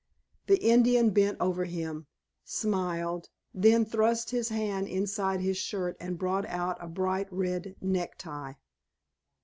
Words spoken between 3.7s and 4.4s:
thrust